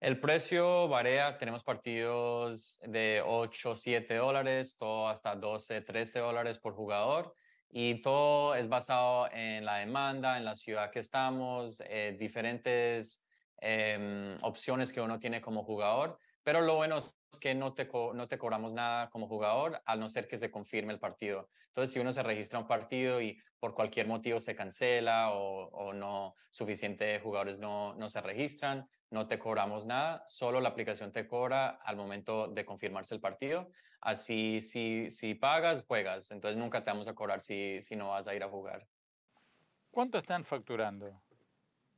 [0.00, 6.74] El precio varía, tenemos partidos de 8, 7 dólares, todo hasta 12, 13 dólares por
[6.74, 7.34] jugador
[7.72, 13.22] y todo es basado en la demanda, en la ciudad que estamos, eh, diferentes
[13.58, 16.98] em, opciones que uno tiene como jugador, pero lo bueno
[17.38, 20.92] que no te, no te cobramos nada como jugador, al no ser que se confirme
[20.92, 21.48] el partido.
[21.68, 25.92] Entonces, si uno se registra un partido y por cualquier motivo se cancela o, o
[25.92, 31.26] no suficientes jugadores no, no se registran, no te cobramos nada, solo la aplicación te
[31.26, 33.70] cobra al momento de confirmarse el partido.
[34.00, 36.30] Así, si, si pagas, juegas.
[36.30, 38.86] Entonces, nunca te vamos a cobrar si, si no vas a ir a jugar.
[39.90, 41.20] ¿Cuánto están facturando?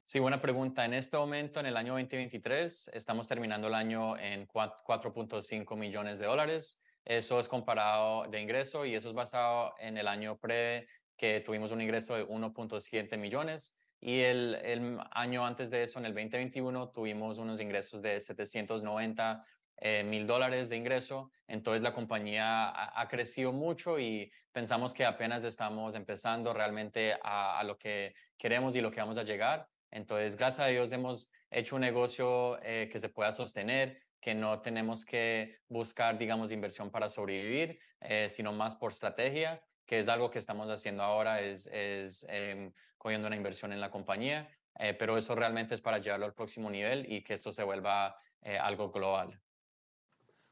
[0.04, 0.84] Sí, buena pregunta.
[0.84, 6.26] En este momento, en el año 2023, estamos terminando el año en 4.5 millones de
[6.26, 6.80] dólares.
[7.04, 10.86] Eso es comparado de ingreso y eso es basado en el año pre
[11.16, 16.06] que tuvimos un ingreso de 1.7 millones y el, el, año antes de eso, en
[16.06, 21.30] el 2021, tuvimos unos ingresos de 790 eh, mil dólares de ingreso.
[21.46, 27.62] Entonces la compañía ha, crecido mucho y pensamos que apenas estamos empezando realmente a, a,
[27.62, 29.68] lo que queremos y lo que vamos a llegar.
[29.92, 34.62] Entonces, gracias a Dios hemos hecho un negocio eh, que se pueda sostener, que no
[34.62, 40.30] tenemos que buscar, digamos, inversión para sobrevivir, eh, sino más por estrategia, que es algo
[40.30, 45.18] que estamos haciendo ahora, es, es em, cogiendo una inversión en la compañía, eh, pero
[45.18, 48.16] eso realmente es para llevarlo al próximo nivel y que esto se vuelva
[48.60, 49.40] algo global.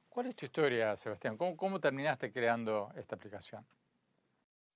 [0.09, 1.37] ¿Cuál es tu historia, Sebastián?
[1.37, 3.67] ¿Cómo, ¿Cómo terminaste creando esta aplicación?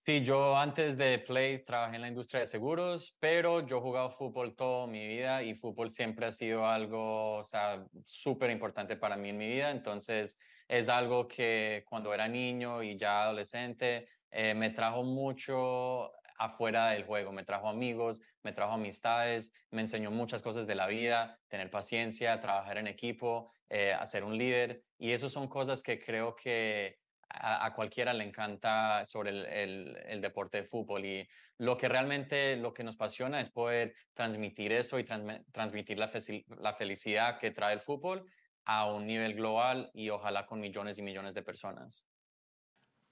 [0.06, 4.10] Sí, yo antes de Play trabajé en la industria de seguros, pero yo he jugado
[4.10, 9.16] fútbol toda mi vida y fútbol siempre ha sido algo, o sea, súper importante para
[9.16, 9.70] mí en mi vida.
[9.70, 10.38] Entonces,
[10.68, 17.04] es algo que cuando era niño y ya adolescente, eh, me trajo mucho afuera del
[17.04, 21.70] juego, me trajo amigos, me trajo amistades, me enseñó muchas cosas de la vida, tener
[21.70, 24.82] paciencia, trabajar en equipo, eh, hacer un líder.
[24.98, 26.98] Y eso son cosas que creo que
[27.40, 32.72] a, cualquiera le encanta sobre el, el, deporte de fútbol y lo que realmente lo
[32.72, 36.10] que nos apasiona es poder transmitir eso y transmitir la,
[36.58, 38.24] la felicidad que trae el fútbol
[38.64, 42.06] a un nivel global y ojalá con millones y millones de personas.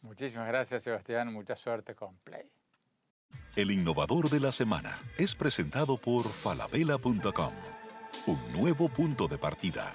[0.00, 2.50] Muchísimas gracias Sebastián, mucha suerte con Play.
[3.56, 7.52] El innovador de la semana es presentado por falabella.com,
[8.26, 9.94] un nuevo punto de partida.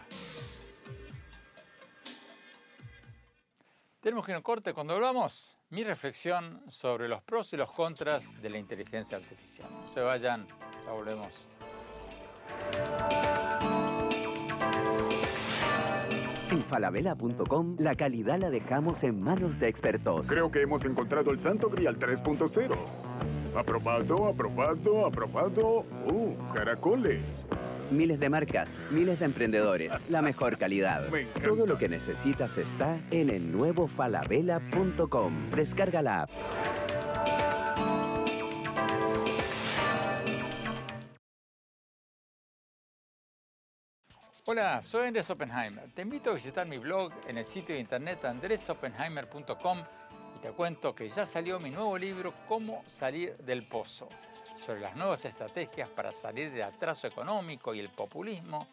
[4.08, 4.74] Tenemos que ir a un corte.
[4.74, 9.68] Cuando volvamos, mi reflexión sobre los pros y los contras de la inteligencia artificial.
[9.70, 10.48] No se vayan,
[10.86, 11.28] ya volvemos.
[16.50, 20.26] En falabella.com la calidad la dejamos en manos de expertos.
[20.30, 22.78] Creo que hemos encontrado el santo grial 3.0.
[23.58, 25.80] Aprobado, aprobado, aprobado.
[26.10, 27.46] ¡Uh, caracoles!
[27.92, 31.08] Miles de marcas, miles de emprendedores, la mejor calidad.
[31.44, 35.50] Todo lo que necesitas está en el nuevo falabella.com.
[35.52, 36.30] Descarga la app.
[44.50, 45.92] Hola, soy Andrés Oppenheimer.
[45.94, 49.84] Te invito a visitar mi blog en el sitio de internet andresoppenheimer.com
[50.38, 54.08] y te cuento que ya salió mi nuevo libro Cómo salir del pozo,
[54.64, 58.68] sobre las nuevas estrategias para salir del atraso económico y el populismo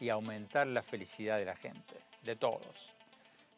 [0.00, 2.92] y aumentar la felicidad de la gente, de todos.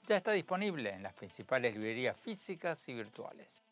[0.07, 3.66] Ya está disponible en las principales librerías físicas y virtuales.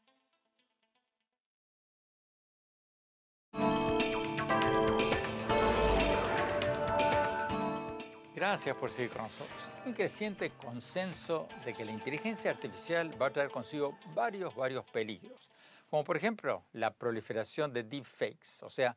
[8.34, 9.56] Gracias por seguir con nosotros.
[9.86, 15.48] Un creciente consenso de que la inteligencia artificial va a traer consigo varios, varios peligros,
[15.88, 18.96] como por ejemplo la proliferación de deepfakes, o sea,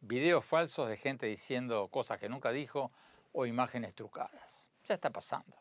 [0.00, 2.92] videos falsos de gente diciendo cosas que nunca dijo
[3.32, 4.70] o imágenes trucadas.
[4.84, 5.56] Ya está pasando.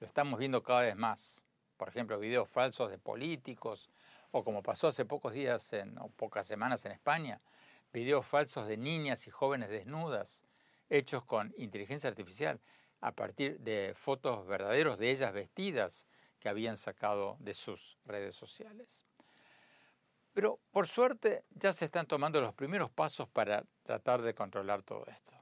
[0.00, 1.44] Lo estamos viendo cada vez más.
[1.76, 3.90] Por ejemplo, videos falsos de políticos
[4.32, 7.40] o como pasó hace pocos días en, o pocas semanas en España,
[7.92, 10.49] videos falsos de niñas y jóvenes desnudas
[10.90, 12.60] hechos con inteligencia artificial
[13.00, 16.06] a partir de fotos verdaderos de ellas vestidas
[16.38, 19.06] que habían sacado de sus redes sociales.
[20.32, 25.04] Pero por suerte ya se están tomando los primeros pasos para tratar de controlar todo
[25.06, 25.32] esto.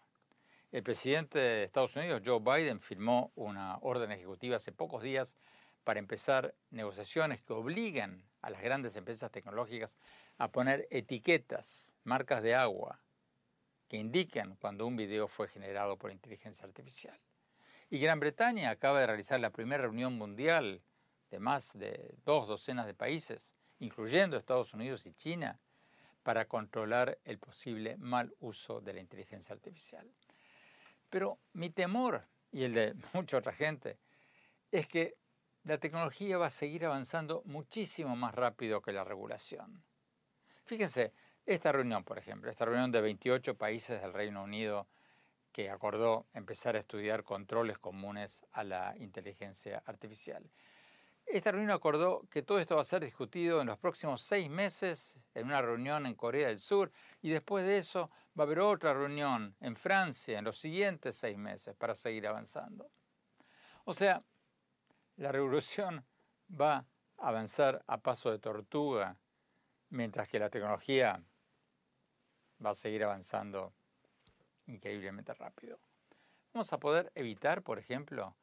[0.70, 5.36] El presidente de Estados Unidos, Joe Biden, firmó una orden ejecutiva hace pocos días
[5.84, 9.98] para empezar negociaciones que obliguen a las grandes empresas tecnológicas
[10.36, 13.00] a poner etiquetas, marcas de agua,
[13.88, 17.18] que indican cuando un video fue generado por inteligencia artificial.
[17.90, 20.82] Y Gran Bretaña acaba de realizar la primera reunión mundial
[21.30, 25.58] de más de dos docenas de países, incluyendo Estados Unidos y China,
[26.22, 30.06] para controlar el posible mal uso de la inteligencia artificial.
[31.08, 33.98] Pero mi temor, y el de mucha otra gente,
[34.70, 35.16] es que
[35.64, 39.82] la tecnología va a seguir avanzando muchísimo más rápido que la regulación.
[40.64, 41.14] Fíjense,
[41.48, 44.86] esta reunión, por ejemplo, esta reunión de 28 países del Reino Unido
[45.50, 50.44] que acordó empezar a estudiar controles comunes a la inteligencia artificial.
[51.24, 55.16] Esta reunión acordó que todo esto va a ser discutido en los próximos seis meses
[55.34, 56.92] en una reunión en Corea del Sur
[57.22, 61.38] y después de eso va a haber otra reunión en Francia en los siguientes seis
[61.38, 62.90] meses para seguir avanzando.
[63.84, 64.22] O sea,
[65.16, 66.04] la revolución
[66.48, 66.84] va
[67.16, 69.16] a avanzar a paso de tortuga
[69.90, 71.22] mientras que la tecnología
[72.64, 73.72] va a seguir avanzando
[74.66, 75.78] increíblemente rápido.
[76.52, 78.36] Vamos a poder evitar, por ejemplo,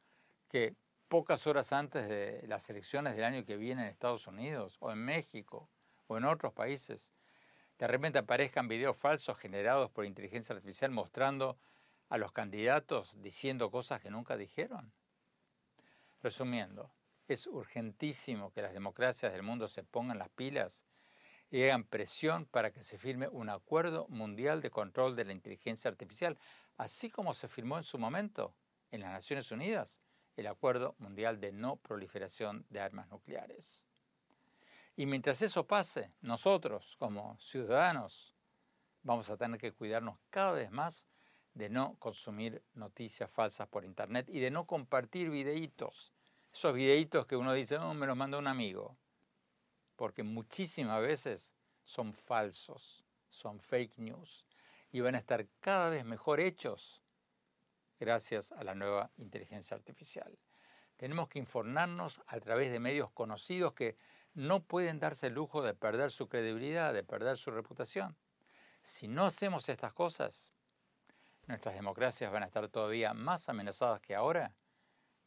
[0.48, 0.74] que
[1.08, 4.98] pocas horas antes de las elecciones del año que viene en Estados Unidos o en
[4.98, 5.68] México
[6.06, 7.12] o en otros países,
[7.78, 11.58] de repente aparezcan videos falsos generados por inteligencia artificial mostrando
[12.08, 14.92] a los candidatos diciendo cosas que nunca dijeron.
[16.22, 16.90] Resumiendo,
[17.28, 20.85] es urgentísimo que las democracias del mundo se pongan las pilas
[21.50, 25.90] y hagan presión para que se firme un acuerdo mundial de control de la inteligencia
[25.90, 26.38] artificial,
[26.76, 28.54] así como se firmó en su momento
[28.90, 30.00] en las Naciones Unidas
[30.36, 33.84] el Acuerdo Mundial de No Proliferación de Armas Nucleares.
[34.94, 38.34] Y mientras eso pase, nosotros como ciudadanos
[39.02, 41.08] vamos a tener que cuidarnos cada vez más
[41.54, 46.12] de no consumir noticias falsas por Internet y de no compartir videitos.
[46.52, 48.96] Esos videitos que uno dice, oh, me los manda un amigo
[49.96, 54.46] porque muchísimas veces son falsos, son fake news
[54.92, 57.02] y van a estar cada vez mejor hechos
[57.98, 60.38] gracias a la nueva inteligencia artificial.
[60.96, 63.96] Tenemos que informarnos a través de medios conocidos que
[64.34, 68.16] no pueden darse el lujo de perder su credibilidad, de perder su reputación.
[68.82, 70.52] Si no hacemos estas cosas,
[71.46, 74.54] nuestras democracias van a estar todavía más amenazadas que ahora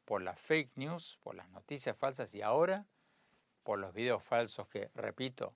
[0.05, 2.87] por las fake news, por las noticias falsas y ahora
[3.69, 5.53] por los videos falsos que, repito,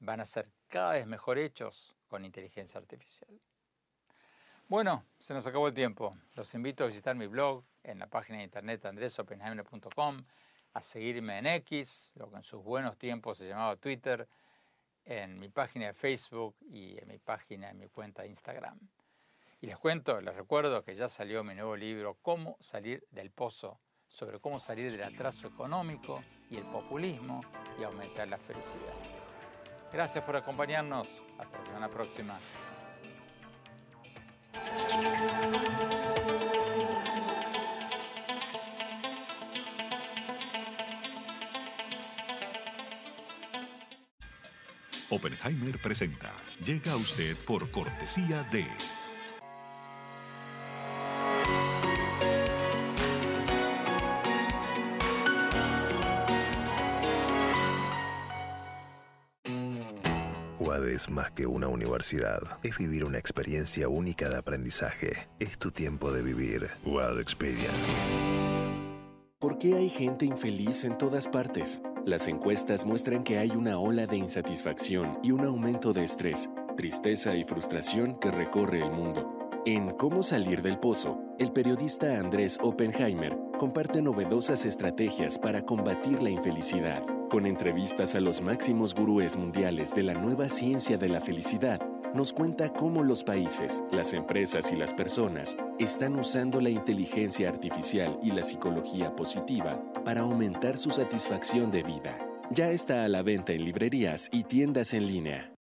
[0.00, 3.40] van a ser cada vez mejor hechos con inteligencia artificial.
[4.66, 6.14] Bueno, se nos acabó el tiempo.
[6.34, 10.26] Los invito a visitar mi blog en la página de internet andresopenheimer.com,
[10.74, 14.28] a seguirme en X, lo que en sus buenos tiempos se llamaba Twitter,
[15.06, 18.78] en mi página de Facebook y en mi página, en mi cuenta de Instagram.
[19.62, 23.80] Y les cuento, les recuerdo que ya salió mi nuevo libro, Cómo salir del pozo
[24.08, 27.40] sobre cómo salir del atraso económico y el populismo
[27.78, 28.94] y aumentar la felicidad.
[29.92, 31.08] Gracias por acompañarnos.
[31.38, 32.38] Hasta la semana próxima.
[45.10, 46.34] Oppenheimer presenta.
[46.64, 48.66] Llega a usted por cortesía de...
[61.10, 62.40] más que una universidad.
[62.62, 65.28] Es vivir una experiencia única de aprendizaje.
[65.38, 66.68] Es tu tiempo de vivir.
[66.84, 68.04] UAD Experience.
[69.38, 71.80] ¿Por qué hay gente infeliz en todas partes?
[72.04, 77.36] Las encuestas muestran que hay una ola de insatisfacción y un aumento de estrés, tristeza
[77.36, 79.38] y frustración que recorre el mundo.
[79.66, 86.30] En Cómo salir del pozo, el periodista Andrés Oppenheimer comparte novedosas estrategias para combatir la
[86.30, 91.80] infelicidad, con entrevistas a los máximos gurúes mundiales de la nueva ciencia de la felicidad.
[92.14, 98.18] Nos cuenta cómo los países, las empresas y las personas están usando la inteligencia artificial
[98.22, 102.18] y la psicología positiva para aumentar su satisfacción de vida.
[102.50, 105.57] Ya está a la venta en librerías y tiendas en línea.